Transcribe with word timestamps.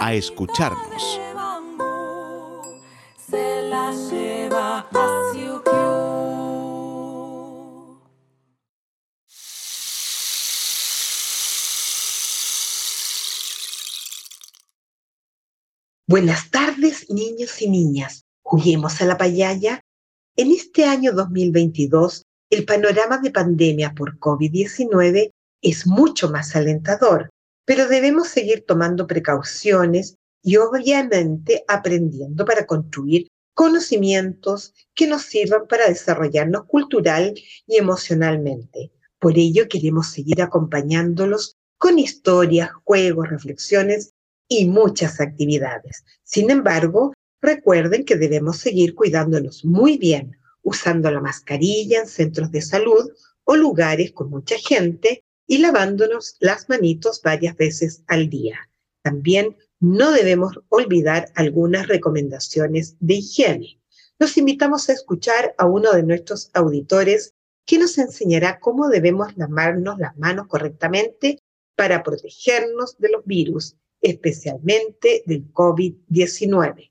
a 0.00 0.14
escucharnos. 0.14 1.20
Buenas 16.06 16.50
tardes, 16.50 17.10
niños 17.10 17.60
y 17.60 17.68
niñas. 17.68 18.24
Juguemos 18.42 19.00
a 19.00 19.04
la 19.04 19.18
payaya. 19.18 19.82
En 20.36 20.52
este 20.52 20.84
año 20.84 21.12
2022, 21.12 22.22
el 22.50 22.64
panorama 22.64 23.18
de 23.18 23.30
pandemia 23.30 23.92
por 23.94 24.18
COVID-19 24.18 25.32
es 25.60 25.86
mucho 25.86 26.30
más 26.30 26.56
alentador 26.56 27.28
pero 27.68 27.86
debemos 27.86 28.28
seguir 28.28 28.64
tomando 28.66 29.06
precauciones 29.06 30.16
y 30.42 30.56
obviamente 30.56 31.64
aprendiendo 31.68 32.46
para 32.46 32.64
construir 32.64 33.28
conocimientos 33.52 34.72
que 34.94 35.06
nos 35.06 35.24
sirvan 35.24 35.66
para 35.68 35.86
desarrollarnos 35.86 36.64
cultural 36.64 37.34
y 37.66 37.76
emocionalmente. 37.76 38.90
Por 39.18 39.36
ello 39.36 39.68
queremos 39.68 40.06
seguir 40.06 40.40
acompañándolos 40.40 41.56
con 41.76 41.98
historias, 41.98 42.70
juegos, 42.84 43.28
reflexiones 43.28 44.14
y 44.48 44.64
muchas 44.64 45.20
actividades. 45.20 46.06
Sin 46.24 46.50
embargo, 46.50 47.12
recuerden 47.42 48.06
que 48.06 48.16
debemos 48.16 48.56
seguir 48.56 48.94
cuidándonos 48.94 49.62
muy 49.66 49.98
bien, 49.98 50.38
usando 50.62 51.10
la 51.10 51.20
mascarilla 51.20 52.00
en 52.00 52.08
centros 52.08 52.50
de 52.50 52.62
salud 52.62 53.10
o 53.44 53.56
lugares 53.56 54.12
con 54.12 54.30
mucha 54.30 54.56
gente 54.56 55.22
y 55.48 55.58
lavándonos 55.58 56.36
las 56.38 56.68
manitos 56.68 57.22
varias 57.22 57.56
veces 57.56 58.04
al 58.06 58.28
día. 58.28 58.70
También 59.02 59.56
no 59.80 60.12
debemos 60.12 60.60
olvidar 60.68 61.32
algunas 61.34 61.88
recomendaciones 61.88 62.96
de 63.00 63.14
higiene. 63.14 63.80
Nos 64.20 64.36
invitamos 64.36 64.88
a 64.88 64.92
escuchar 64.92 65.54
a 65.58 65.66
uno 65.66 65.92
de 65.92 66.02
nuestros 66.02 66.50
auditores 66.52 67.34
que 67.64 67.78
nos 67.78 67.96
enseñará 67.98 68.60
cómo 68.60 68.88
debemos 68.88 69.36
lavarnos 69.36 69.98
las 69.98 70.16
manos 70.16 70.46
correctamente 70.48 71.40
para 71.76 72.02
protegernos 72.02 72.98
de 72.98 73.10
los 73.10 73.24
virus, 73.24 73.76
especialmente 74.00 75.22
del 75.26 75.52
COVID-19. 75.52 76.90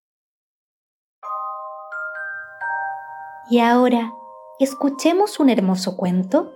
Y 3.51 3.59
ahora, 3.59 4.13
escuchemos 4.61 5.37
un 5.41 5.49
hermoso 5.49 5.97
cuento. 5.97 6.53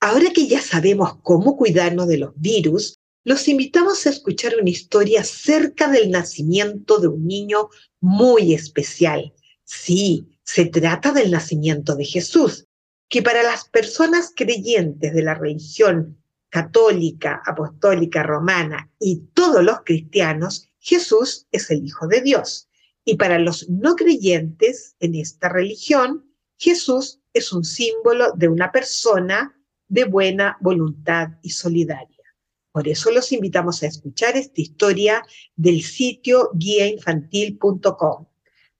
Ahora 0.00 0.26
que 0.34 0.48
ya 0.48 0.60
sabemos 0.60 1.16
cómo 1.22 1.56
cuidarnos 1.56 2.08
de 2.08 2.18
los 2.18 2.38
virus, 2.38 2.98
los 3.24 3.48
invitamos 3.48 4.04
a 4.04 4.10
escuchar 4.10 4.52
una 4.60 4.68
historia 4.68 5.22
acerca 5.22 5.88
del 5.88 6.10
nacimiento 6.10 6.98
de 6.98 7.08
un 7.08 7.26
niño 7.26 7.70
muy 8.02 8.52
especial. 8.52 9.32
Sí, 9.64 10.28
se 10.42 10.66
trata 10.66 11.10
del 11.10 11.30
nacimiento 11.30 11.96
de 11.96 12.04
Jesús, 12.04 12.66
que 13.08 13.22
para 13.22 13.42
las 13.42 13.66
personas 13.70 14.30
creyentes 14.36 15.14
de 15.14 15.22
la 15.22 15.32
religión 15.32 16.22
católica, 16.54 17.42
apostólica, 17.44 18.22
romana 18.22 18.88
y 19.00 19.24
todos 19.34 19.64
los 19.64 19.80
cristianos, 19.84 20.68
Jesús 20.78 21.48
es 21.50 21.68
el 21.72 21.84
Hijo 21.84 22.06
de 22.06 22.20
Dios. 22.20 22.68
Y 23.04 23.16
para 23.16 23.40
los 23.40 23.68
no 23.68 23.96
creyentes 23.96 24.94
en 25.00 25.16
esta 25.16 25.48
religión, 25.48 26.32
Jesús 26.56 27.20
es 27.32 27.52
un 27.52 27.64
símbolo 27.64 28.30
de 28.36 28.46
una 28.46 28.70
persona 28.70 29.60
de 29.88 30.04
buena 30.04 30.56
voluntad 30.60 31.30
y 31.42 31.50
solidaria. 31.50 32.22
Por 32.70 32.86
eso 32.86 33.10
los 33.10 33.32
invitamos 33.32 33.82
a 33.82 33.88
escuchar 33.88 34.36
esta 34.36 34.60
historia 34.60 35.24
del 35.56 35.82
sitio 35.82 36.50
guiainfantil.com. 36.54 38.26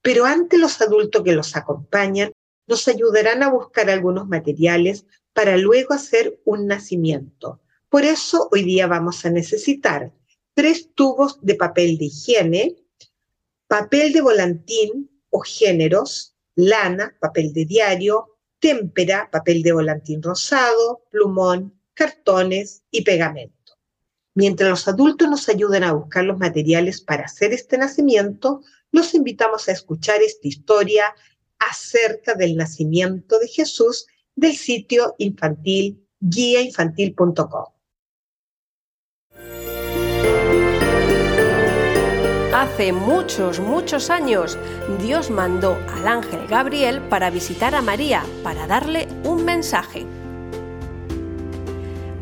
Pero 0.01 0.23
antes 0.23 0.57
los 0.61 0.79
adultos 0.79 1.23
que 1.23 1.35
los 1.35 1.53
acompañan 1.57 2.31
nos 2.67 2.87
ayudarán 2.87 3.43
a 3.43 3.49
buscar 3.49 3.89
algunos 3.89 4.29
materiales 4.29 5.05
para 5.33 5.57
luego 5.57 5.93
hacer 5.93 6.39
un 6.45 6.67
nacimiento. 6.67 7.59
Por 7.89 8.03
eso 8.03 8.49
hoy 8.51 8.63
día 8.63 8.87
vamos 8.87 9.25
a 9.25 9.29
necesitar 9.29 10.11
tres 10.53 10.93
tubos 10.93 11.39
de 11.41 11.55
papel 11.55 11.97
de 11.97 12.05
higiene, 12.05 12.75
papel 13.67 14.13
de 14.13 14.21
volantín 14.21 15.09
o 15.29 15.41
géneros, 15.41 16.35
lana, 16.55 17.15
papel 17.19 17.53
de 17.53 17.65
diario, 17.65 18.37
témpera, 18.59 19.29
papel 19.31 19.61
de 19.63 19.73
volantín 19.73 20.21
rosado, 20.23 21.03
plumón, 21.11 21.79
cartones 21.93 22.83
y 22.91 23.03
pegamento. 23.03 23.55
Mientras 24.33 24.69
los 24.69 24.87
adultos 24.87 25.29
nos 25.29 25.47
ayudan 25.47 25.83
a 25.83 25.93
buscar 25.93 26.25
los 26.25 26.37
materiales 26.37 27.01
para 27.01 27.25
hacer 27.25 27.53
este 27.53 27.77
nacimiento, 27.77 28.61
los 28.91 29.13
invitamos 29.13 29.67
a 29.67 29.71
escuchar 29.71 30.21
esta 30.21 30.47
historia 30.47 31.13
acerca 31.59 32.33
del 32.33 32.57
nacimiento 32.57 33.39
de 33.39 33.47
Jesús 33.47 34.07
del 34.35 34.55
sitio 34.55 35.15
infantil 35.17 36.05
guiainfantil.com. 36.19 37.74
Hace 42.55 42.93
muchos, 42.93 43.59
muchos 43.59 44.09
años, 44.09 44.57
Dios 45.01 45.29
mandó 45.29 45.77
al 45.93 46.07
ángel 46.07 46.47
Gabriel 46.47 47.01
para 47.01 47.29
visitar 47.29 47.75
a 47.75 47.81
María, 47.81 48.23
para 48.43 48.65
darle 48.65 49.09
un 49.25 49.43
mensaje. 49.43 50.05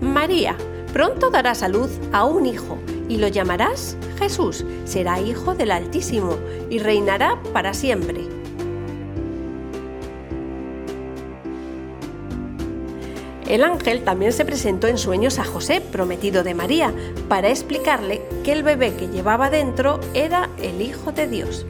María, 0.02 0.58
pronto 0.92 1.30
darás 1.30 1.62
a 1.62 1.68
luz 1.68 1.92
a 2.12 2.26
un 2.26 2.48
hijo 2.48 2.80
y 3.08 3.18
lo 3.18 3.28
llamarás 3.28 3.96
Jesús. 4.18 4.66
Será 4.86 5.22
hijo 5.22 5.54
del 5.54 5.70
Altísimo 5.70 6.40
y 6.68 6.80
reinará 6.80 7.40
para 7.54 7.76
siempre. 7.76 8.33
El 13.54 13.64
ángel 13.64 14.04
también 14.04 14.34
se 14.34 14.46
presentó 14.46 14.88
en 14.88 14.98
sueños 14.98 15.38
a 15.38 15.44
José, 15.44 15.80
prometido 15.80 16.44
de 16.44 16.56
María, 16.56 16.92
para 17.30 17.50
explicarle 17.50 18.24
que 18.44 18.52
el 18.52 18.64
bebé 18.64 18.96
que 18.96 19.10
llevaba 19.10 19.52
dentro 19.52 20.00
era 20.16 20.50
el 20.60 20.82
Hijo 20.82 21.12
de 21.12 21.28
Dios. 21.28 21.68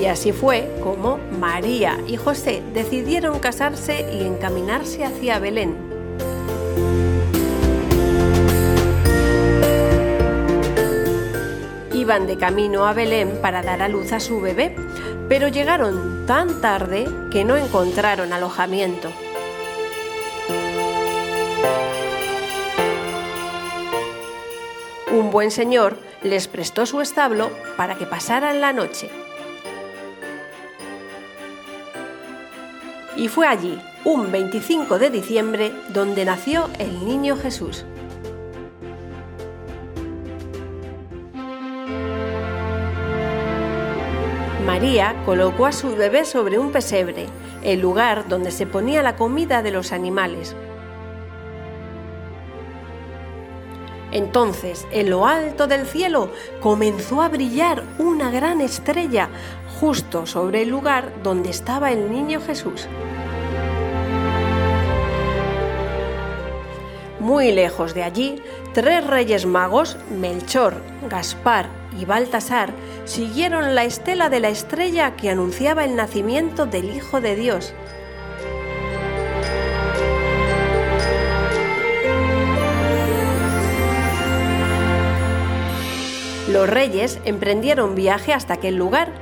Y 0.00 0.06
así 0.06 0.32
fue 0.32 0.74
como 0.82 1.18
María 1.38 1.98
y 2.06 2.16
José 2.16 2.62
decidieron 2.72 3.38
casarse 3.38 4.06
y 4.14 4.24
encaminarse 4.24 5.04
hacia 5.04 5.38
Belén. 5.38 5.76
Iban 11.92 12.26
de 12.26 12.38
camino 12.38 12.86
a 12.86 12.94
Belén 12.94 13.40
para 13.42 13.62
dar 13.62 13.82
a 13.82 13.88
luz 13.88 14.10
a 14.12 14.20
su 14.20 14.40
bebé, 14.40 14.74
pero 15.28 15.48
llegaron 15.48 16.24
tan 16.24 16.62
tarde 16.62 17.06
que 17.30 17.44
no 17.44 17.56
encontraron 17.56 18.32
alojamiento. 18.32 19.10
Un 25.16 25.30
buen 25.30 25.50
señor 25.50 25.96
les 26.22 26.46
prestó 26.46 26.84
su 26.84 27.00
establo 27.00 27.50
para 27.78 27.94
que 27.94 28.04
pasaran 28.04 28.60
la 28.60 28.74
noche. 28.74 29.08
Y 33.16 33.28
fue 33.28 33.46
allí, 33.46 33.80
un 34.04 34.30
25 34.30 34.98
de 34.98 35.08
diciembre, 35.08 35.72
donde 35.88 36.26
nació 36.26 36.68
el 36.78 37.06
niño 37.06 37.34
Jesús. 37.34 37.86
María 44.66 45.16
colocó 45.24 45.64
a 45.64 45.72
su 45.72 45.96
bebé 45.96 46.26
sobre 46.26 46.58
un 46.58 46.72
pesebre, 46.72 47.24
el 47.62 47.80
lugar 47.80 48.28
donde 48.28 48.50
se 48.50 48.66
ponía 48.66 49.02
la 49.02 49.16
comida 49.16 49.62
de 49.62 49.70
los 49.70 49.92
animales. 49.92 50.54
Entonces, 54.16 54.86
en 54.92 55.10
lo 55.10 55.26
alto 55.26 55.66
del 55.66 55.84
cielo 55.84 56.30
comenzó 56.62 57.20
a 57.20 57.28
brillar 57.28 57.82
una 57.98 58.30
gran 58.30 58.62
estrella 58.62 59.28
justo 59.78 60.24
sobre 60.24 60.62
el 60.62 60.70
lugar 60.70 61.12
donde 61.22 61.50
estaba 61.50 61.92
el 61.92 62.10
niño 62.10 62.40
Jesús. 62.40 62.88
Muy 67.20 67.52
lejos 67.52 67.92
de 67.92 68.04
allí, 68.04 68.40
tres 68.72 69.06
reyes 69.06 69.44
magos, 69.44 69.98
Melchor, 70.10 70.80
Gaspar 71.10 71.68
y 72.00 72.06
Baltasar, 72.06 72.72
siguieron 73.04 73.74
la 73.74 73.84
estela 73.84 74.30
de 74.30 74.40
la 74.40 74.48
estrella 74.48 75.14
que 75.16 75.28
anunciaba 75.28 75.84
el 75.84 75.94
nacimiento 75.94 76.64
del 76.64 76.96
Hijo 76.96 77.20
de 77.20 77.36
Dios. 77.36 77.74
Los 86.56 86.70
reyes 86.70 87.20
emprendieron 87.26 87.94
viaje 87.94 88.32
hasta 88.32 88.54
aquel 88.54 88.76
lugar 88.76 89.12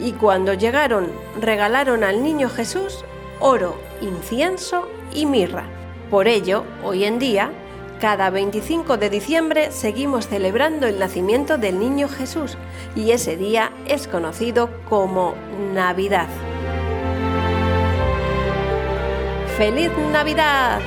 y 0.00 0.12
cuando 0.12 0.54
llegaron 0.54 1.12
regalaron 1.38 2.02
al 2.02 2.24
niño 2.24 2.48
Jesús 2.48 3.04
oro, 3.40 3.78
incienso 4.00 4.88
y 5.12 5.26
mirra. 5.26 5.64
Por 6.10 6.28
ello, 6.28 6.64
hoy 6.82 7.04
en 7.04 7.18
día, 7.18 7.52
cada 8.00 8.30
25 8.30 8.96
de 8.96 9.10
diciembre 9.10 9.70
seguimos 9.70 10.28
celebrando 10.28 10.86
el 10.86 10.98
nacimiento 10.98 11.58
del 11.58 11.78
niño 11.78 12.08
Jesús 12.08 12.56
y 12.96 13.10
ese 13.10 13.36
día 13.36 13.70
es 13.86 14.08
conocido 14.08 14.70
como 14.88 15.34
Navidad. 15.74 16.28
¡Feliz 19.58 19.90
Navidad! 20.10 20.80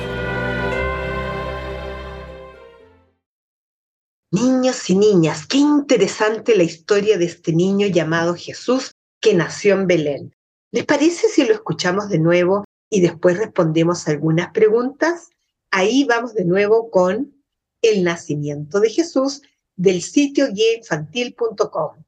Niños 4.32 4.88
y 4.88 4.96
niñas, 4.96 5.46
qué 5.46 5.58
interesante 5.58 6.56
la 6.56 6.62
historia 6.62 7.18
de 7.18 7.26
este 7.26 7.52
niño 7.52 7.86
llamado 7.86 8.34
Jesús 8.34 8.92
que 9.20 9.34
nació 9.34 9.74
en 9.74 9.86
Belén. 9.86 10.34
¿Les 10.70 10.86
parece 10.86 11.28
si 11.28 11.44
lo 11.44 11.52
escuchamos 11.52 12.08
de 12.08 12.18
nuevo 12.18 12.64
y 12.88 13.02
después 13.02 13.36
respondemos 13.36 14.08
algunas 14.08 14.50
preguntas? 14.52 15.28
Ahí 15.70 16.04
vamos 16.04 16.32
de 16.32 16.46
nuevo 16.46 16.90
con 16.90 17.44
el 17.82 18.04
nacimiento 18.04 18.80
de 18.80 18.88
Jesús 18.88 19.42
del 19.76 20.00
sitio 20.00 20.46
guiainfantil.com. 20.50 22.02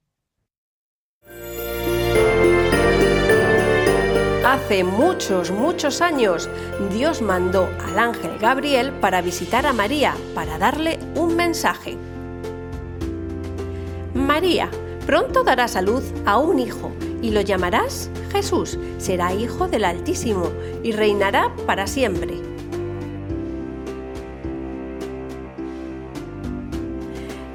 Hace 4.47 4.82
muchos, 4.82 5.50
muchos 5.50 6.00
años, 6.00 6.49
Dios 6.91 7.21
mandó 7.21 7.69
al 7.81 7.99
ángel 7.99 8.38
Gabriel 8.38 8.93
para 9.00 9.21
visitar 9.21 9.67
a 9.67 9.75
María, 9.75 10.17
para 10.35 10.56
darle 10.56 10.99
un 11.17 11.37
mensaje. 11.37 11.99
María, 14.25 14.71
pronto 15.06 15.44
darás 15.44 15.76
a 15.76 15.82
luz 15.82 16.05
a 16.25 16.38
un 16.38 16.59
hijo 16.59 16.91
y 17.21 17.31
lo 17.31 17.43
llamarás 17.43 18.11
Jesús. 18.32 18.79
Será 18.97 19.35
hijo 19.35 19.69
del 19.69 19.85
Altísimo 19.85 20.50
y 20.82 20.93
reinará 20.93 21.55
para 21.67 21.87
siempre. 21.87 22.35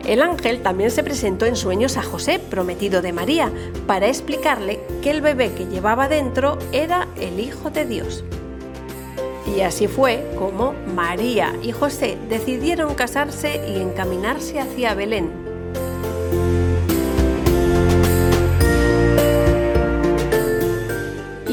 El 0.05 0.21
ángel 0.21 0.61
también 0.61 0.89
se 0.89 1.03
presentó 1.03 1.45
en 1.45 1.55
sueños 1.55 1.97
a 1.97 2.03
José, 2.03 2.39
prometido 2.39 3.01
de 3.01 3.13
María, 3.13 3.51
para 3.85 4.07
explicarle 4.07 4.79
que 5.01 5.11
el 5.11 5.21
bebé 5.21 5.51
que 5.53 5.65
llevaba 5.65 6.07
dentro 6.07 6.57
era 6.71 7.07
el 7.19 7.39
Hijo 7.39 7.69
de 7.69 7.85
Dios. 7.85 8.23
Y 9.55 9.61
así 9.61 9.87
fue 9.87 10.23
como 10.37 10.73
María 10.95 11.55
y 11.61 11.71
José 11.71 12.17
decidieron 12.29 12.95
casarse 12.95 13.61
y 13.67 13.81
encaminarse 13.81 14.59
hacia 14.59 14.93
Belén. 14.93 15.48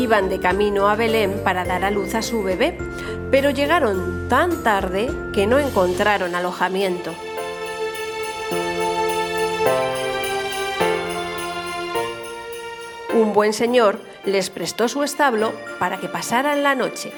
Iban 0.07 0.29
de 0.29 0.39
camino 0.39 0.89
a 0.89 0.95
Belén 0.95 1.41
para 1.43 1.65
dar 1.65 1.85
a 1.85 1.91
luz 1.91 2.15
a 2.15 2.23
su 2.23 2.41
bebé, 2.45 2.79
pero 3.33 3.51
llegaron 3.51 4.29
tan 4.29 4.63
tarde 4.63 5.11
que 5.33 5.49
no 5.49 5.59
encontraron 5.59 6.37
alojamiento. 6.37 7.13
Un 13.13 13.33
buen 13.33 13.53
señor 13.53 13.99
les 14.25 14.49
prestó 14.49 14.87
su 14.87 15.03
establo 15.03 15.53
para 15.81 15.97
que 15.97 16.07
pasaran 16.09 16.63
la 16.63 16.77
noche. 16.77 17.13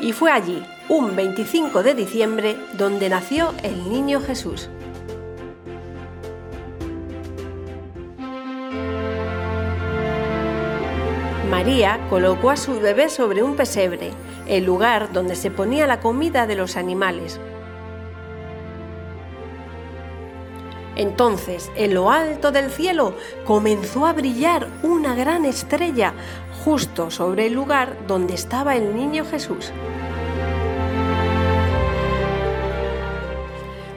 Y 0.00 0.14
fue 0.14 0.32
allí, 0.32 0.64
un 0.88 1.14
25 1.14 1.82
de 1.82 1.92
diciembre, 1.92 2.56
donde 2.72 3.10
nació 3.10 3.52
el 3.62 3.90
niño 3.90 4.22
Jesús. 4.22 4.70
María 11.50 11.98
colocó 12.10 12.50
a 12.50 12.56
su 12.56 12.78
bebé 12.78 13.08
sobre 13.08 13.42
un 13.42 13.56
pesebre, 13.56 14.10
el 14.46 14.64
lugar 14.64 15.12
donde 15.14 15.34
se 15.34 15.50
ponía 15.50 15.86
la 15.86 15.98
comida 16.00 16.46
de 16.46 16.54
los 16.54 16.76
animales. 16.76 17.40
Entonces, 20.94 21.70
en 21.74 21.94
lo 21.94 22.10
alto 22.10 22.52
del 22.52 22.70
cielo 22.70 23.14
comenzó 23.46 24.04
a 24.04 24.12
brillar 24.12 24.68
una 24.82 25.14
gran 25.14 25.46
estrella 25.46 26.12
justo 26.64 27.10
sobre 27.10 27.46
el 27.46 27.54
lugar 27.54 27.96
donde 28.06 28.34
estaba 28.34 28.76
el 28.76 28.94
niño 28.94 29.24
Jesús. 29.24 29.72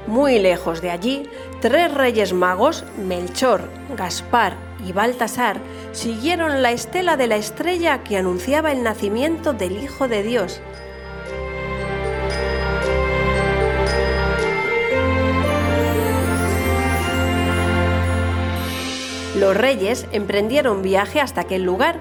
Muy 0.08 0.40
lejos 0.40 0.82
de 0.82 0.92
allí, 0.92 1.24
tres 1.60 1.94
reyes 1.94 2.34
magos, 2.34 2.86
Melchor, 2.98 3.70
Gaspar 3.98 4.56
y 4.86 4.92
Baltasar, 4.92 5.60
siguieron 5.92 6.62
la 6.62 6.72
estela 6.72 7.18
de 7.18 7.28
la 7.28 7.36
estrella 7.36 8.04
que 8.04 8.18
anunciaba 8.18 8.72
el 8.72 8.84
nacimiento 8.84 9.54
del 9.54 9.84
Hijo 9.84 10.08
de 10.08 10.24
Dios. 10.24 10.62
Los 19.38 19.58
reyes 19.58 20.08
emprendieron 20.12 20.82
viaje 20.82 21.20
hasta 21.20 21.42
aquel 21.42 21.64
lugar 21.64 21.96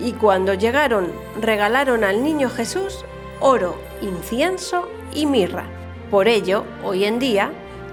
y 0.00 0.12
cuando 0.12 0.54
llegaron 0.54 1.12
regalaron 1.40 2.04
al 2.04 2.22
niño 2.22 2.48
Jesús 2.48 3.04
oro, 3.40 3.76
incienso 4.02 4.88
y 5.12 5.26
mirra. 5.26 5.64
Por 6.10 6.28
ello, 6.28 6.64
hoy 6.84 7.04
en 7.04 7.18
día, 7.18 7.50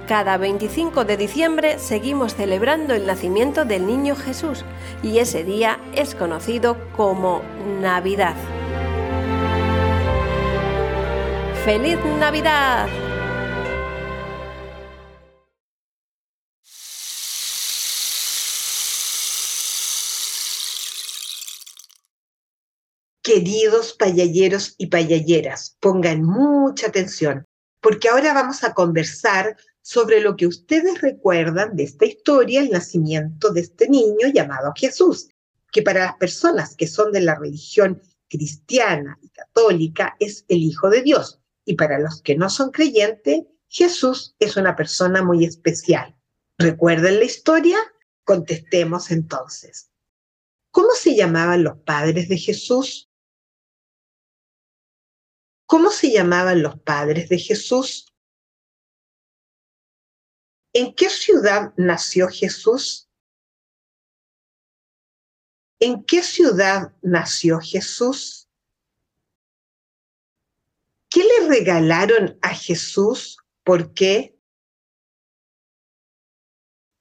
cada 0.08 0.38
25 0.38 1.06
de 1.06 1.16
diciembre 1.16 1.80
seguimos 1.80 2.36
celebrando 2.36 2.94
el 2.94 3.08
nacimiento 3.08 3.64
del 3.64 3.88
niño 3.88 4.16
Jesús 4.16 4.66
y 5.02 5.20
ese 5.20 5.44
día 5.44 5.80
es 5.96 6.14
conocido 6.14 6.78
como 6.96 7.42
Navidad. 7.80 8.36
¡Feliz 11.64 11.98
Navidad! 12.20 12.90
Queridos 23.22 23.94
payalleros 23.94 24.76
y 24.78 24.88
payalleras, 24.88 25.78
pongan 25.80 26.24
mucha 26.24 26.88
atención, 26.88 27.46
porque 27.80 28.10
ahora 28.10 28.34
vamos 28.34 28.66
a 28.66 28.74
conversar 28.74 29.56
sobre 29.84 30.22
lo 30.22 30.38
que 30.38 30.48
ustedes 30.48 31.02
recuerdan 31.02 31.76
de 31.76 31.84
esta 31.84 32.06
historia, 32.06 32.62
el 32.62 32.72
nacimiento 32.72 33.52
de 33.52 33.62
este 33.62 33.90
niño 33.90 34.30
llamado 34.34 34.72
Jesús, 34.76 35.30
que 35.72 35.82
para 35.82 36.06
las 36.06 36.16
personas 36.16 36.76
que 36.76 36.88
son 36.88 37.12
de 37.12 37.22
la 37.22 37.36
religión 37.36 38.02
cristiana 38.30 39.20
y 39.22 39.30
católica 39.30 40.16
es 40.20 40.46
el 40.48 40.64
Hijo 40.64 40.90
de 40.90 41.04
Dios, 41.04 41.42
y 41.66 41.76
para 41.76 42.00
los 42.00 42.22
que 42.22 42.36
no 42.36 42.50
son 42.50 42.72
creyentes, 42.72 43.44
Jesús 43.68 44.36
es 44.40 44.56
una 44.56 44.76
persona 44.76 45.22
muy 45.22 45.44
especial. 45.44 46.16
¿Recuerden 46.58 47.20
la 47.20 47.26
historia? 47.26 47.78
Contestemos 48.24 49.12
entonces. 49.12 49.92
¿Cómo 50.72 50.92
se 50.96 51.16
llamaban 51.16 51.64
los 51.64 51.78
padres 51.80 52.30
de 52.30 52.38
Jesús? 52.38 53.10
¿Cómo 55.66 55.90
se 55.90 56.12
llamaban 56.12 56.62
los 56.62 56.80
padres 56.80 57.30
de 57.30 57.38
Jesús? 57.38 58.13
¿En 60.76 60.96
qué 60.96 61.10
ciudad 61.10 61.72
nació 61.78 62.28
Jesús? 62.30 63.08
¿En 65.80 66.04
qué 66.04 66.24
ciudad 66.24 66.96
nació 67.04 67.60
Jesús? 67.60 68.50
¿Qué 71.12 71.24
le 71.24 71.48
regalaron 71.48 72.40
a 72.42 72.56
Jesús? 72.56 73.38
¿Por 73.64 73.94
qué? 73.94 74.36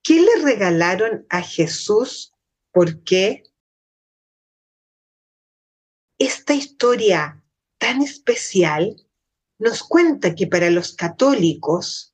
¿Qué 0.05 0.21
le 0.21 0.43
regalaron 0.45 1.27
a 1.31 1.41
Jesús? 1.41 2.35
¿Por 2.73 3.03
qué? 3.05 3.45
Esta 6.19 6.53
historia 6.53 7.43
tan 7.79 8.03
especial 8.03 8.97
nos 9.59 9.83
cuenta 9.83 10.35
que 10.35 10.47
para 10.47 10.69
los 10.69 10.95
católicos 10.95 12.12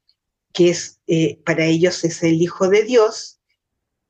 que 0.58 0.70
es, 0.70 0.98
eh, 1.06 1.40
para 1.46 1.66
ellos 1.66 2.02
es 2.02 2.20
el 2.24 2.42
Hijo 2.42 2.68
de 2.68 2.82
Dios, 2.82 3.38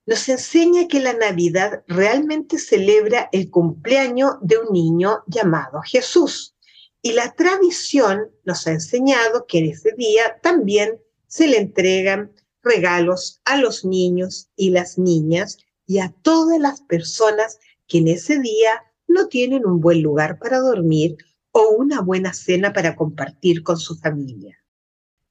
nos 0.07 0.27
enseña 0.31 0.89
que 0.89 0.99
la 0.99 1.13
Navidad 1.13 1.85
realmente 1.87 2.57
celebra 2.57 3.29
el 3.33 3.51
cumpleaños 3.51 4.37
de 4.41 4.57
un 4.57 4.73
niño 4.73 5.25
llamado 5.27 5.83
Jesús. 5.83 6.57
Y 7.03 7.13
la 7.13 7.35
tradición 7.35 8.31
nos 8.45 8.67
ha 8.67 8.71
enseñado 8.71 9.45
que 9.47 9.59
en 9.59 9.67
ese 9.73 9.93
día 9.93 10.41
también 10.43 10.99
se 11.27 11.49
le 11.49 11.59
entregan 11.59 12.33
regalos 12.63 13.43
a 13.45 13.59
los 13.59 13.85
niños 13.85 14.49
y 14.57 14.71
las 14.71 14.97
niñas 14.97 15.59
y 15.85 15.99
a 15.99 16.15
todas 16.23 16.59
las 16.59 16.81
personas 16.81 17.59
que 17.87 17.99
en 17.99 18.09
ese 18.09 18.39
día 18.39 18.85
no 19.07 19.29
tienen 19.29 19.67
un 19.67 19.83
buen 19.83 20.01
lugar 20.01 20.39
para 20.39 20.61
dormir 20.61 21.19
o 21.53 21.75
una 21.77 22.01
buena 22.01 22.33
cena 22.33 22.73
para 22.73 22.97
compartir 22.97 23.63
con 23.63 23.77
su 23.77 23.99
familia. 23.99 24.59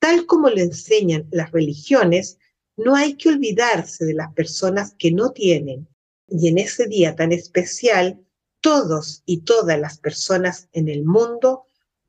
Tal 0.08 0.26
como 0.26 0.50
le 0.50 0.62
enseñan 0.62 1.28
las 1.32 1.52
religiones, 1.52 2.38
no 2.78 2.96
hay 2.96 3.18
que 3.18 3.28
olvidarse 3.28 4.06
de 4.06 4.14
las 4.14 4.32
personas 4.34 4.96
que 4.98 5.12
no 5.12 5.34
tienen. 5.34 5.90
Y 6.30 6.48
en 6.48 6.60
ese 6.60 6.88
día 6.88 7.14
tan 7.18 7.34
especial, 7.34 8.18
todos 8.62 9.22
y 9.26 9.42
todas 9.42 9.78
las 9.78 9.98
personas 9.98 10.70
en 10.72 10.88
el 10.88 11.04
mundo 11.04 11.66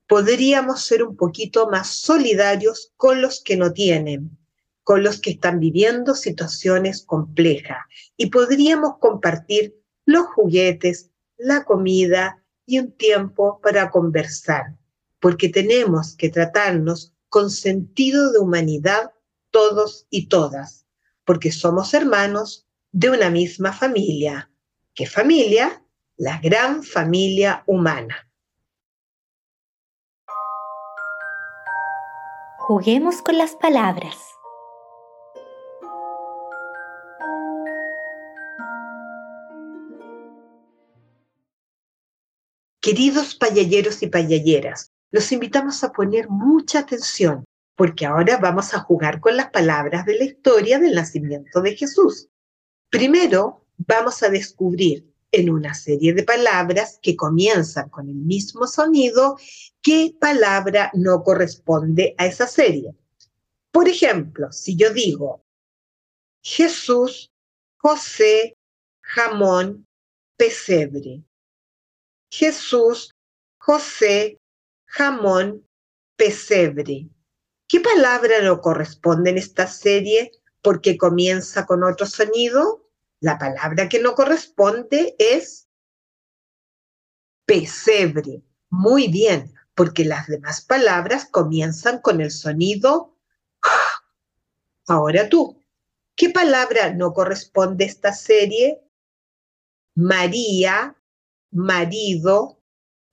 podríamos 0.06 0.84
ser 0.84 1.02
un 1.02 1.16
poquito 1.16 1.68
más 1.70 1.88
solidarios 1.88 2.92
con 2.96 3.20
los 3.20 3.42
que 3.42 3.56
no 3.56 3.72
tienen, 3.72 4.38
con 4.84 5.02
los 5.02 5.20
que 5.20 5.30
están 5.30 5.58
viviendo 5.58 6.14
situaciones 6.14 7.02
complejas 7.02 7.78
y 8.16 8.26
podríamos 8.26 8.98
compartir 9.00 9.74
los 10.04 10.24
juguetes, 10.28 11.10
la 11.36 11.64
comida 11.64 12.44
y 12.64 12.78
un 12.78 12.92
tiempo 12.92 13.58
para 13.60 13.90
conversar, 13.90 14.76
porque 15.18 15.48
tenemos 15.48 16.14
que 16.14 16.28
tratarnos 16.28 17.12
con 17.28 17.50
sentido 17.50 18.32
de 18.32 18.38
humanidad 18.38 19.12
todos 19.50 20.06
y 20.10 20.28
todas, 20.28 20.86
porque 21.24 21.52
somos 21.52 21.94
hermanos 21.94 22.66
de 22.92 23.10
una 23.10 23.30
misma 23.30 23.72
familia. 23.72 24.50
¿Qué 24.94 25.06
familia? 25.06 25.84
La 26.16 26.38
gran 26.38 26.82
familia 26.82 27.62
humana. 27.66 28.28
Juguemos 32.58 33.22
con 33.22 33.38
las 33.38 33.54
palabras. 33.56 34.16
Queridos 42.80 43.34
payalleros 43.34 44.02
y 44.02 44.06
payalleras, 44.06 44.92
los 45.10 45.32
invitamos 45.32 45.82
a 45.84 45.92
poner 45.92 46.28
mucha 46.28 46.80
atención, 46.80 47.44
porque 47.76 48.06
ahora 48.06 48.38
vamos 48.38 48.74
a 48.74 48.80
jugar 48.80 49.20
con 49.20 49.36
las 49.36 49.50
palabras 49.50 50.04
de 50.04 50.18
la 50.18 50.24
historia 50.24 50.78
del 50.78 50.94
nacimiento 50.94 51.60
de 51.60 51.76
Jesús. 51.76 52.28
Primero, 52.90 53.66
vamos 53.76 54.22
a 54.22 54.28
descubrir 54.28 55.12
en 55.30 55.50
una 55.50 55.74
serie 55.74 56.14
de 56.14 56.22
palabras 56.22 56.98
que 57.02 57.16
comienzan 57.16 57.88
con 57.90 58.08
el 58.08 58.14
mismo 58.14 58.66
sonido 58.66 59.36
qué 59.82 60.14
palabra 60.18 60.90
no 60.94 61.22
corresponde 61.22 62.14
a 62.18 62.26
esa 62.26 62.46
serie. 62.46 62.94
Por 63.70 63.88
ejemplo, 63.88 64.50
si 64.52 64.76
yo 64.76 64.92
digo 64.92 65.44
Jesús, 66.42 67.30
José, 67.76 68.56
jamón, 69.02 69.86
pesebre. 70.36 71.22
Jesús, 72.30 73.14
José, 73.58 74.38
jamón, 74.88 75.66
pesebre. 76.16 77.08
¿Qué 77.68 77.80
palabra 77.80 78.40
no 78.42 78.60
corresponde 78.60 79.30
en 79.30 79.38
esta 79.38 79.66
serie 79.66 80.32
porque 80.62 80.96
comienza 80.96 81.66
con 81.66 81.84
otro 81.84 82.06
sonido? 82.06 82.90
La 83.20 83.38
palabra 83.38 83.88
que 83.88 84.00
no 84.00 84.14
corresponde 84.14 85.14
es 85.18 85.68
pesebre. 87.44 88.42
Muy 88.70 89.08
bien, 89.08 89.54
porque 89.74 90.04
las 90.04 90.26
demás 90.26 90.62
palabras 90.62 91.26
comienzan 91.26 92.00
con 92.00 92.20
el 92.20 92.30
sonido. 92.30 93.16
Ahora 94.86 95.28
tú, 95.28 95.62
¿qué 96.16 96.30
palabra 96.30 96.94
no 96.94 97.12
corresponde 97.12 97.84
a 97.84 97.88
esta 97.88 98.12
serie? 98.12 98.82
María, 99.94 100.96
marido, 101.50 102.62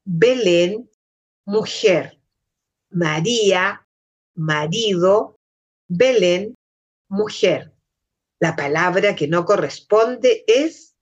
Belén, 0.06 0.90
mujer, 1.46 2.20
María, 2.90 3.88
marido, 4.36 5.40
Belén, 5.88 6.56
mujer. 7.08 7.74
La 8.40 8.56
palabra 8.56 9.16
que 9.16 9.28
no 9.28 9.46
corresponde 9.46 10.44
es 10.48 10.96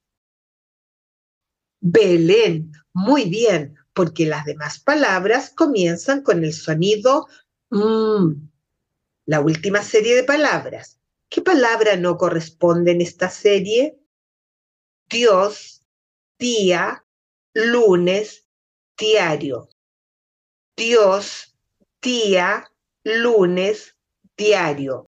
Belén. 1.79 2.71
Muy 2.93 3.25
bien, 3.25 3.75
porque 3.93 4.25
las 4.25 4.45
demás 4.45 4.79
palabras 4.79 5.49
comienzan 5.49 6.21
con 6.21 6.43
el 6.43 6.53
sonido 6.53 7.27
mm. 7.71 8.49
La 9.25 9.39
última 9.39 9.81
serie 9.81 10.15
de 10.15 10.23
palabras. 10.23 10.99
¿Qué 11.29 11.41
palabra 11.41 11.95
no 11.95 12.17
corresponde 12.17 12.91
en 12.91 13.01
esta 13.01 13.29
serie? 13.29 13.97
Dios, 15.09 15.81
día, 16.37 17.05
lunes, 17.53 18.47
diario. 18.97 19.69
Dios, 20.75 21.55
día, 22.01 22.71
lunes, 23.03 23.95
diario. 24.35 25.07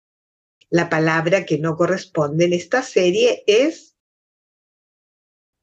La 0.70 0.90
palabra 0.90 1.46
que 1.46 1.58
no 1.58 1.78
corresponde 1.78 2.46
en 2.46 2.54
esta 2.54 2.82
serie 2.82 3.44
es 3.48 3.96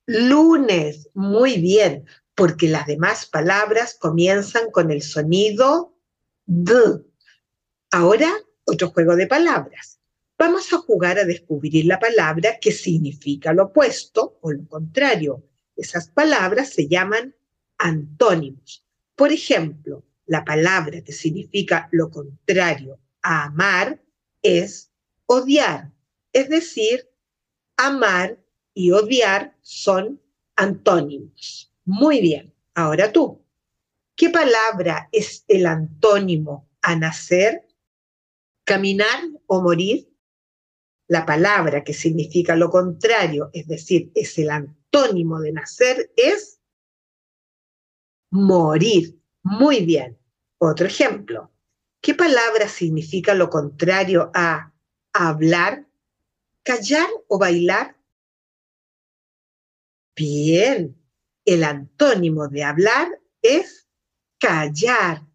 lunes. 0.07 1.11
Muy 1.13 1.59
bien, 1.59 2.07
porque 2.35 2.69
las 2.69 2.87
demás 2.87 3.27
palabras 3.27 3.95
comienzan 3.95 4.71
con 4.71 4.91
el 4.91 5.03
sonido 5.03 5.95
d. 6.47 7.05
Ahora, 7.91 8.33
otro 8.65 8.91
juego 8.91 9.17
de 9.17 9.27
palabras. 9.27 10.01
Vamos 10.39 10.73
a 10.73 10.79
jugar 10.79 11.19
a 11.19 11.27
descubrir 11.27 11.85
la 11.85 11.99
palabra 11.99 12.59
que 12.59 12.73
significa 12.73 13.53
lo 13.53 13.65
opuesto 13.65 14.39
o 14.41 14.51
lo 14.51 14.67
contrario. 14.67 15.45
Esas 15.77 16.09
palabras 16.09 16.71
se 16.71 16.89
llaman 16.89 17.35
antónimos. 17.77 18.83
Por 19.21 19.33
ejemplo, 19.33 20.03
la 20.25 20.47
palabra 20.47 21.05
que 21.05 21.13
significa 21.13 21.91
lo 21.93 22.11
contrario 22.11 22.99
a 23.21 23.45
amar 23.45 24.03
es 24.41 24.91
odiar. 25.27 25.93
Es 26.33 26.49
decir, 26.49 27.07
amar 27.77 28.43
y 28.73 28.93
odiar 28.93 29.59
son 29.61 30.23
antónimos. 30.57 31.71
Muy 31.85 32.23
bien, 32.23 32.55
ahora 32.75 33.13
tú. 33.13 33.45
¿Qué 34.17 34.31
palabra 34.31 35.11
es 35.13 35.45
el 35.49 35.67
antónimo 35.67 36.71
a 36.81 36.97
nacer? 36.97 37.69
¿Caminar 38.65 39.21
o 39.45 39.61
morir? 39.61 40.11
La 41.09 41.27
palabra 41.27 41.85
que 41.85 41.93
significa 41.93 42.57
lo 42.57 42.71
contrario, 42.71 43.51
es 43.53 43.67
decir, 43.67 44.11
es 44.15 44.39
el 44.39 44.49
antónimo 44.49 45.41
de 45.41 45.53
nacer, 45.53 46.11
es 46.17 46.60
morir. 48.31 49.21
Muy 49.43 49.85
bien. 49.85 50.19
Otro 50.59 50.87
ejemplo. 50.87 51.51
¿Qué 52.01 52.15
palabra 52.15 52.69
significa 52.69 53.35
lo 53.35 53.51
contrario 53.51 54.31
a 54.35 54.73
hablar, 55.13 55.87
callar 56.63 57.09
o 57.29 57.39
bailar? 57.39 57.97
Bien, 60.17 60.97
el 61.45 61.65
antónimo 61.65 62.49
de 62.49 62.65
hablar 62.65 63.09
es 63.43 63.87
callar. 64.39 65.27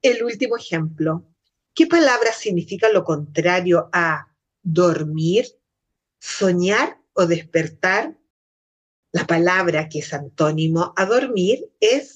El 0.00 0.22
último 0.22 0.56
ejemplo. 0.56 1.26
¿Qué 1.74 1.86
palabra 1.86 2.32
significa 2.32 2.88
lo 2.90 3.04
contrario 3.04 3.90
a 3.92 4.34
dormir, 4.62 5.46
soñar 6.18 6.98
o 7.12 7.26
despertar? 7.26 8.16
La 9.12 9.26
palabra 9.26 9.88
que 9.88 9.98
es 9.98 10.14
antónimo 10.14 10.94
a 10.96 11.04
dormir 11.04 11.70
es 11.80 12.15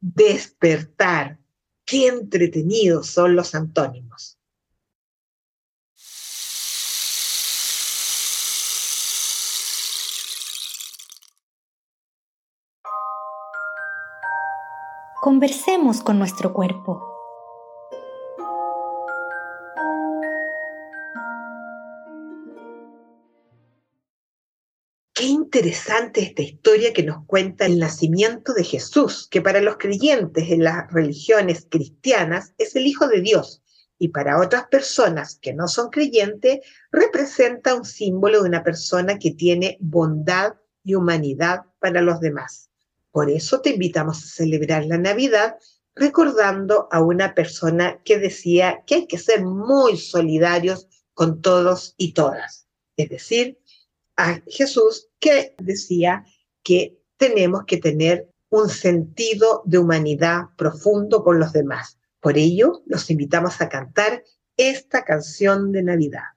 despertar. 0.00 1.38
Qué 1.84 2.08
entretenidos 2.08 3.06
son 3.08 3.36
los 3.36 3.54
antónimos. 3.54 4.38
Conversemos 15.20 16.02
con 16.02 16.18
nuestro 16.18 16.52
cuerpo. 16.52 17.15
Interesante 25.56 26.20
esta 26.20 26.42
historia 26.42 26.92
que 26.92 27.02
nos 27.02 27.24
cuenta 27.24 27.64
el 27.64 27.78
nacimiento 27.78 28.52
de 28.52 28.62
Jesús, 28.62 29.26
que 29.30 29.40
para 29.40 29.62
los 29.62 29.78
creyentes 29.78 30.50
en 30.50 30.62
las 30.62 30.92
religiones 30.92 31.66
cristianas 31.70 32.52
es 32.58 32.76
el 32.76 32.86
Hijo 32.86 33.08
de 33.08 33.22
Dios 33.22 33.62
y 33.98 34.08
para 34.08 34.38
otras 34.38 34.66
personas 34.66 35.38
que 35.40 35.54
no 35.54 35.66
son 35.66 35.88
creyentes 35.88 36.60
representa 36.92 37.74
un 37.74 37.86
símbolo 37.86 38.42
de 38.42 38.50
una 38.50 38.62
persona 38.62 39.18
que 39.18 39.30
tiene 39.30 39.78
bondad 39.80 40.56
y 40.84 40.94
humanidad 40.94 41.62
para 41.78 42.02
los 42.02 42.20
demás. 42.20 42.68
Por 43.10 43.30
eso 43.30 43.62
te 43.62 43.70
invitamos 43.70 44.18
a 44.18 44.26
celebrar 44.26 44.84
la 44.84 44.98
Navidad 44.98 45.56
recordando 45.94 46.86
a 46.92 47.00
una 47.00 47.34
persona 47.34 48.02
que 48.04 48.18
decía 48.18 48.82
que 48.86 48.94
hay 48.96 49.06
que 49.06 49.16
ser 49.16 49.42
muy 49.42 49.96
solidarios 49.96 50.86
con 51.14 51.40
todos 51.40 51.94
y 51.96 52.12
todas. 52.12 52.68
Es 52.98 53.08
decir, 53.08 53.58
a 54.16 54.40
Jesús 54.46 55.08
que 55.20 55.54
decía 55.58 56.24
que 56.62 56.98
tenemos 57.16 57.64
que 57.66 57.78
tener 57.78 58.28
un 58.50 58.68
sentido 58.68 59.62
de 59.64 59.78
humanidad 59.78 60.44
profundo 60.56 61.22
con 61.22 61.38
los 61.38 61.52
demás. 61.52 61.98
Por 62.20 62.38
ello, 62.38 62.82
los 62.86 63.10
invitamos 63.10 63.60
a 63.60 63.68
cantar 63.68 64.22
esta 64.56 65.04
canción 65.04 65.72
de 65.72 65.82
Navidad. 65.82 66.35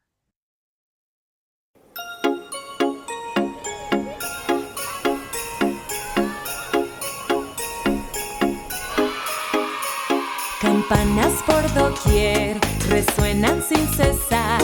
Campanas 10.89 11.43
por 11.45 11.73
doquier 11.75 12.59
resuenan 12.89 13.61
sin 13.61 13.87
cesar, 13.93 14.59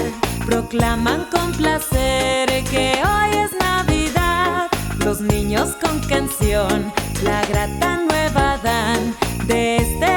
proclaman 0.47 1.27
con 1.31 1.51
placer 1.51 2.49
que 2.63 2.99
hoy 3.05 3.37
es 3.37 3.51
Navidad. 3.59 4.67
Los 5.05 5.21
niños 5.21 5.75
con 5.79 5.99
canción, 6.09 6.91
la 7.21 7.45
grata 7.45 7.99
nueva 8.09 8.57
dan 8.63 9.15
de 9.45 9.77
este 9.77 10.14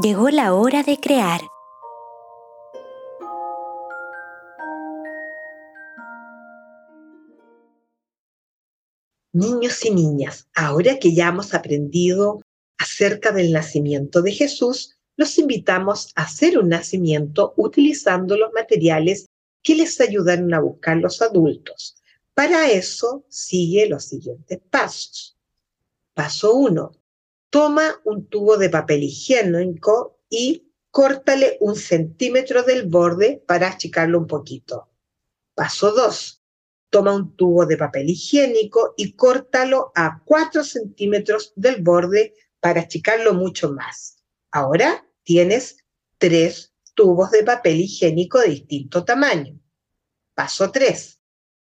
Llegó 0.00 0.30
la 0.30 0.54
hora 0.54 0.82
de 0.82 0.96
crear. 0.96 1.42
Niños 9.34 9.84
y 9.84 9.90
niñas, 9.90 10.48
ahora 10.54 10.98
que 10.98 11.12
ya 11.14 11.28
hemos 11.28 11.52
aprendido 11.52 12.40
acerca 12.78 13.32
del 13.32 13.52
nacimiento 13.52 14.22
de 14.22 14.32
Jesús, 14.32 14.96
los 15.16 15.36
invitamos 15.36 16.12
a 16.16 16.22
hacer 16.22 16.58
un 16.58 16.70
nacimiento 16.70 17.52
utilizando 17.58 18.38
los 18.38 18.50
materiales 18.54 19.26
que 19.62 19.74
les 19.74 20.00
ayudaron 20.00 20.54
a 20.54 20.60
buscar 20.60 20.96
los 20.96 21.20
adultos. 21.20 21.96
Para 22.32 22.70
eso, 22.70 23.26
sigue 23.28 23.86
los 23.90 24.06
siguientes 24.06 24.58
pasos. 24.70 25.36
Paso 26.14 26.54
1 26.54 27.01
toma 27.52 28.00
un 28.04 28.28
tubo 28.28 28.56
de 28.56 28.70
papel 28.70 29.02
higiénico 29.02 30.18
y 30.30 30.72
córtale 30.90 31.58
un 31.60 31.76
centímetro 31.76 32.62
del 32.62 32.88
borde 32.88 33.44
para 33.46 33.68
achicarlo 33.68 34.18
un 34.18 34.26
poquito. 34.26 34.88
Paso 35.54 35.92
2. 35.92 36.42
Toma 36.88 37.14
un 37.14 37.36
tubo 37.36 37.66
de 37.66 37.76
papel 37.76 38.08
higiénico 38.08 38.94
y 38.96 39.12
córtalo 39.12 39.92
a 39.94 40.22
4 40.24 40.64
centímetros 40.64 41.52
del 41.54 41.82
borde 41.82 42.32
para 42.58 42.80
achicarlo 42.80 43.34
mucho 43.34 43.70
más. 43.70 44.16
Ahora 44.50 45.06
tienes 45.22 45.76
tres 46.16 46.72
tubos 46.94 47.32
de 47.32 47.42
papel 47.42 47.82
higiénico 47.82 48.38
de 48.38 48.48
distinto 48.48 49.04
tamaño. 49.04 49.60
Paso 50.34 50.70
3. 50.70 51.20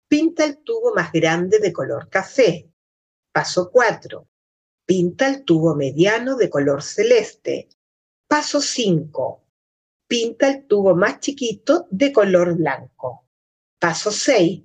Pinta 0.09 0.47
el 0.47 0.59
tubo 0.65 0.93
más 0.97 1.13
grande 1.13 1.61
de 1.61 1.73
color 1.73 2.09
café. 2.11 2.69
Paso 3.31 3.71
4. 3.71 4.27
Pinta 4.87 5.29
el 5.29 5.45
tubo 5.45 5.75
mediano 5.75 6.37
de 6.37 6.49
color 6.49 6.81
celeste. 6.81 7.69
Paso 8.29 8.61
5. 8.61 9.43
Pinta 10.07 10.49
el 10.49 10.67
tubo 10.69 10.95
más 10.95 11.19
chiquito 11.19 11.89
de 11.91 12.13
color 12.13 12.55
blanco. 12.55 13.27
Paso 13.81 14.13
6. 14.13 14.63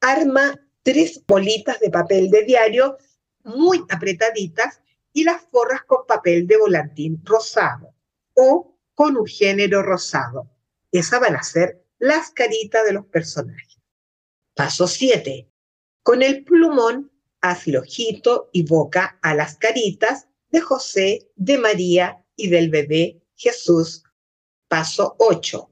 Arma 0.00 0.58
tres 0.82 1.22
bolitas 1.26 1.78
de 1.80 1.90
papel 1.90 2.30
de 2.30 2.44
diario 2.44 2.96
muy 3.44 3.84
apretaditas 3.90 4.80
y 5.12 5.24
las 5.24 5.42
forras 5.42 5.82
con 5.82 6.06
papel 6.06 6.46
de 6.46 6.56
volantín 6.56 7.20
rosado 7.22 7.94
o 8.34 8.78
con 8.94 9.18
un 9.18 9.26
género 9.26 9.82
rosado. 9.82 10.50
Esas 10.90 11.20
van 11.20 11.36
a 11.36 11.42
ser 11.42 11.84
las 11.98 12.30
caritas 12.30 12.86
de 12.86 12.94
los 12.94 13.04
personajes. 13.04 13.78
Paso 14.54 14.86
7. 14.86 15.46
Con 16.02 16.22
el 16.22 16.42
plumón 16.42 17.11
hazle 17.42 17.78
ojito 17.78 18.48
y 18.52 18.62
boca 18.62 19.18
a 19.20 19.34
las 19.34 19.56
caritas 19.58 20.28
de 20.50 20.60
José, 20.60 21.28
de 21.36 21.58
María 21.58 22.24
y 22.36 22.48
del 22.48 22.70
bebé 22.70 23.20
Jesús. 23.34 24.04
Paso 24.68 25.16
8. 25.18 25.68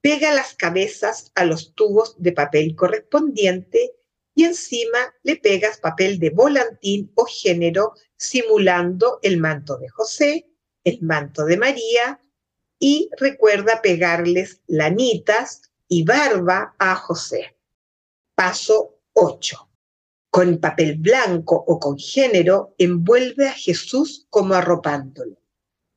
pega 0.00 0.32
las 0.32 0.54
cabezas 0.54 1.30
a 1.34 1.44
los 1.44 1.74
tubos 1.74 2.16
de 2.18 2.32
papel 2.32 2.74
correspondiente 2.74 3.92
y 4.34 4.44
encima 4.44 4.98
le 5.22 5.36
pegas 5.36 5.78
papel 5.78 6.18
de 6.18 6.30
volantín 6.30 7.12
o 7.14 7.26
género 7.26 7.92
simulando 8.16 9.18
el 9.22 9.36
manto 9.36 9.76
de 9.76 9.90
José, 9.90 10.48
el 10.84 11.02
manto 11.02 11.44
de 11.44 11.58
María 11.58 12.18
y 12.78 13.10
recuerda 13.18 13.82
pegarles 13.82 14.62
lanitas 14.66 15.70
y 15.86 16.04
barba 16.04 16.74
a 16.78 16.94
José. 16.94 17.56
Paso 18.34 19.00
8. 19.12 19.69
Con 20.30 20.58
papel 20.58 20.96
blanco 20.96 21.56
o 21.66 21.78
con 21.78 21.98
género 21.98 22.74
envuelve 22.78 23.48
a 23.48 23.52
Jesús 23.52 24.26
como 24.30 24.54
arropándolo. 24.54 25.36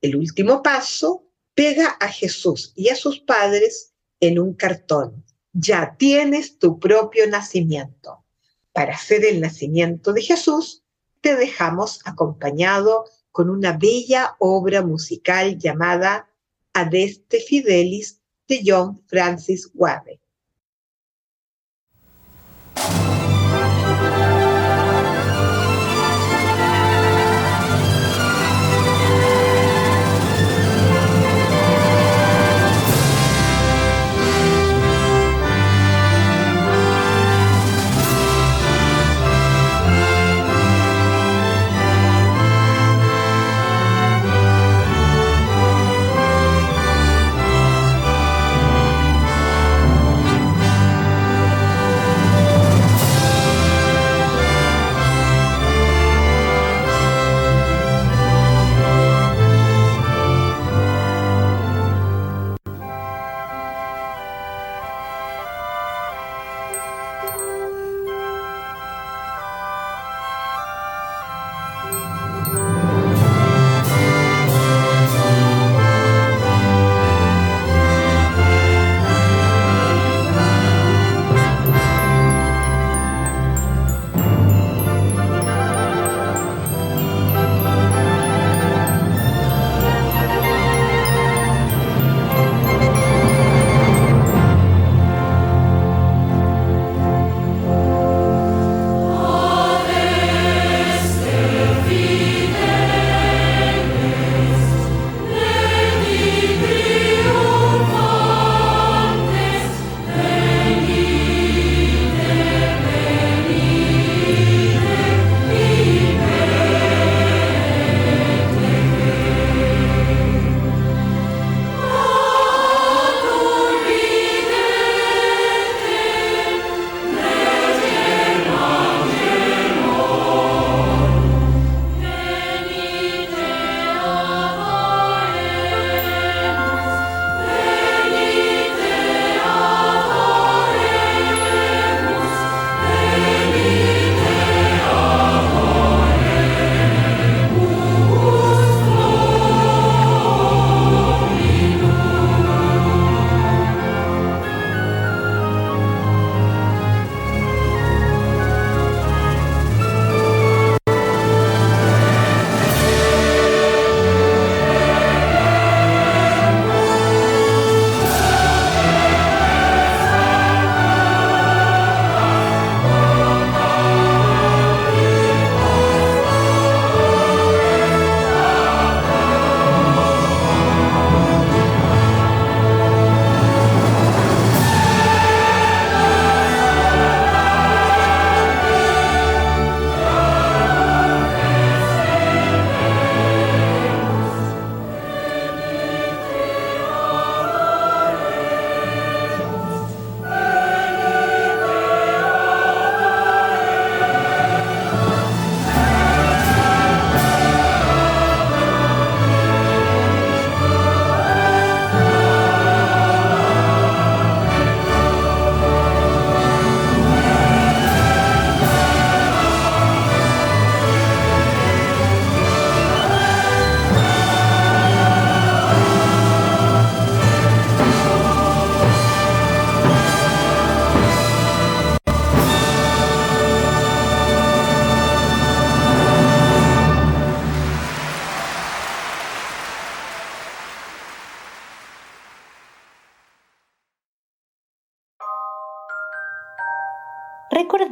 El 0.02 0.16
último 0.16 0.64
paso, 0.64 1.28
pega 1.54 1.98
a 2.00 2.08
Jesús 2.08 2.74
y 2.76 2.90
a 2.90 2.96
sus 2.96 3.20
padres 3.20 3.94
en 4.20 4.40
un 4.40 4.54
cartón. 4.54 5.24
Ya 5.54 5.96
tienes 5.98 6.58
tu 6.58 6.80
propio 6.80 7.30
nacimiento. 7.30 8.26
Para 8.72 8.96
hacer 8.96 9.24
el 9.24 9.40
nacimiento 9.40 10.14
de 10.14 10.24
Jesús, 10.24 10.84
te 11.22 11.36
dejamos 11.36 12.02
acompañado 12.06 13.06
con 13.32 13.50
una 13.50 13.78
bella 13.78 14.36
obra 14.40 14.82
musical 14.82 15.58
llamada 15.58 16.30
Adeste 16.74 17.40
Fidelis 17.40 18.20
de 18.48 18.62
John 18.66 19.02
Francis 19.08 19.70
Wade. 19.76 20.23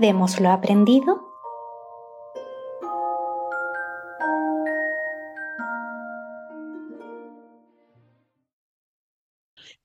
¿Recordemos 0.02 0.40
lo 0.40 0.50
aprendido? 0.50 1.32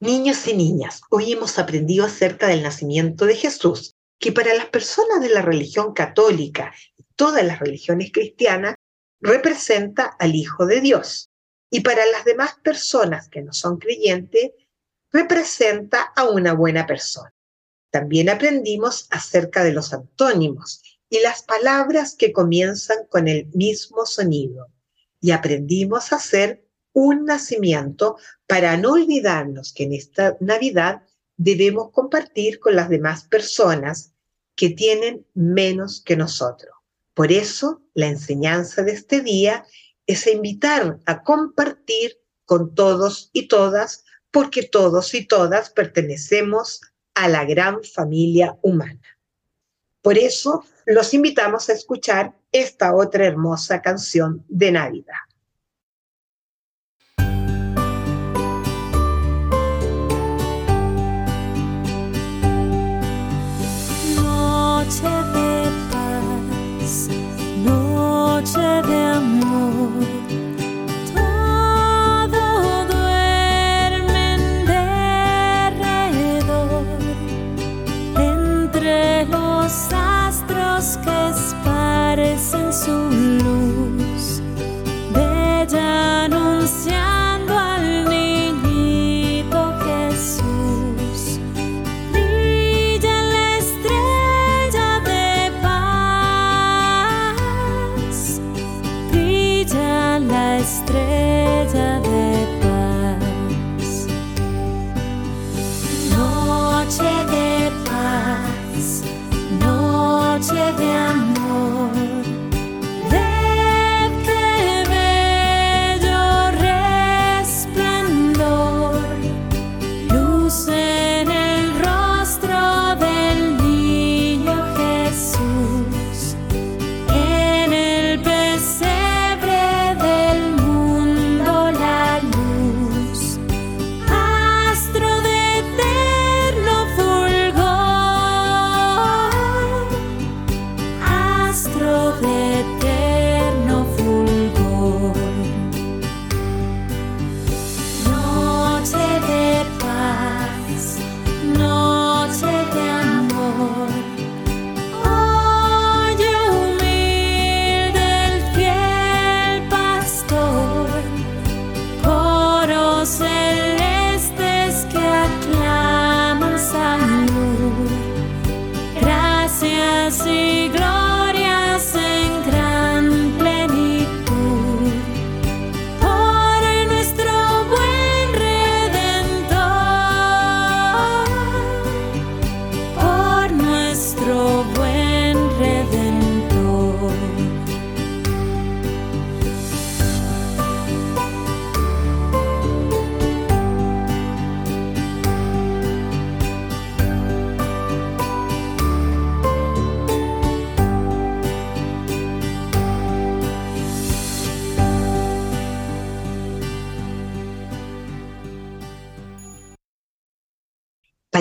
Niños 0.01 0.47
y 0.47 0.55
niñas, 0.57 1.03
hoy 1.11 1.33
hemos 1.33 1.59
aprendido 1.59 2.07
acerca 2.07 2.47
del 2.47 2.63
nacimiento 2.63 3.27
de 3.27 3.35
Jesús, 3.35 3.95
que 4.19 4.33
para 4.33 4.55
las 4.55 4.69
personas 4.69 5.21
de 5.21 5.29
la 5.29 5.43
religión 5.43 5.93
católica 5.93 6.73
y 6.97 7.05
todas 7.15 7.45
las 7.45 7.61
religiones 7.61 8.11
cristianas 8.11 8.77
representa 9.21 10.17
al 10.19 10.35
Hijo 10.35 10.65
de 10.65 10.81
Dios. 10.81 11.29
Y 11.71 11.81
para 11.81 12.07
las 12.07 12.25
demás 12.25 12.57
personas 12.65 13.29
que 13.29 13.43
no 13.43 13.53
son 13.53 13.77
creyentes, 13.77 14.53
representa 15.13 16.11
a 16.17 16.25
una 16.25 16.55
buena 16.55 16.87
persona. 16.87 17.36
También 17.97 18.29
aprendimos 18.29 19.07
acerca 19.09 19.65
de 19.65 19.73
los 19.73 19.95
antónimos 19.95 20.83
y 21.09 21.21
las 21.21 21.43
palabras 21.43 22.15
que 22.15 22.31
comienzan 22.31 23.07
con 23.09 23.27
el 23.27 23.47
mismo 23.55 24.05
sonido. 24.05 24.67
Y 25.19 25.31
aprendimos 25.31 26.13
a 26.13 26.17
hacer 26.17 26.69
un 26.93 27.25
nacimiento 27.25 28.19
para 28.47 28.77
no 28.77 28.93
olvidarnos 28.93 29.73
que 29.73 29.85
en 29.85 29.95
esta 29.95 30.37
Navidad 30.41 31.05
debemos 31.39 31.91
compartir 31.91 32.61
con 32.61 32.77
las 32.77 32.91
demás 32.91 33.25
personas 33.25 34.13
que 34.55 34.69
tienen 34.69 35.27
menos 35.33 36.03
que 36.03 36.19
nosotros. 36.19 36.75
Por 37.15 37.33
eso, 37.33 37.81
la 37.95 38.09
enseñanza 38.09 38.83
de 38.83 38.93
este 38.93 39.23
día 39.23 39.65
es 40.07 40.27
invitar 40.27 40.99
a 41.07 41.23
compartir 41.23 42.19
con 42.45 42.75
todos 42.75 43.31
y 43.33 43.49
todas, 43.49 44.05
porque 44.31 44.65
todos 44.65 45.15
y 45.15 45.25
todas 45.25 45.71
pertenecemos 45.71 46.83
a 47.17 47.29
la 47.29 47.45
gran 47.45 47.83
familia 47.83 48.57
humana. 48.63 49.01
Por 50.03 50.19
eso, 50.19 50.65
los 50.85 51.13
invitamos 51.15 51.69
a 51.69 51.73
escuchar 51.73 52.37
esta 52.53 52.95
otra 52.95 53.27
hermosa 53.27 53.83
canción 53.83 54.45
de 54.49 54.71
Navidad. 54.71 55.15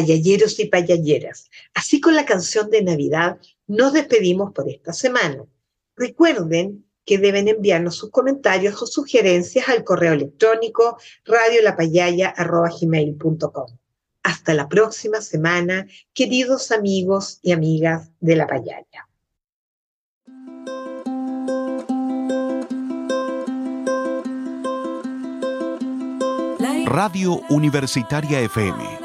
Payalleros 0.06 0.60
y 0.60 0.66
payalleras. 0.66 1.50
Así 1.74 2.00
con 2.00 2.14
la 2.16 2.26
canción 2.26 2.70
de 2.70 2.84
Navidad 2.84 3.40
nos 3.66 3.94
despedimos 3.94 4.54
por 4.54 4.70
esta 4.70 4.94
semana. 4.94 5.44
Recuerden 5.96 6.86
que 7.06 7.18
deben 7.18 7.48
enviarnos 7.48 7.96
sus 7.96 8.12
comentarios 8.12 8.80
o 8.82 8.88
sugerencias 8.88 9.70
al 9.70 9.84
correo 9.84 10.14
electrónico 10.14 10.98
radiolapayaya.com. 11.26 13.78
Hasta 14.24 14.54
la 14.54 14.70
próxima 14.70 15.22
semana, 15.22 15.88
queridos 16.14 16.72
amigos 16.72 17.40
y 17.42 17.52
amigas 17.52 18.12
de 18.20 18.36
la 18.36 18.46
payaya. 18.48 19.08
Radio 26.86 27.42
Universitaria 27.50 28.42
FM 28.42 29.05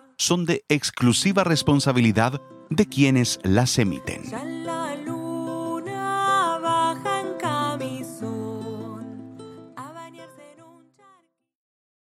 son 0.21 0.45
de 0.45 0.63
exclusiva 0.69 1.43
responsabilidad 1.43 2.41
de 2.69 2.85
quienes 2.85 3.39
las 3.43 3.79
emiten. 3.79 4.50